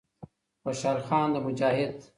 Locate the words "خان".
1.07-1.27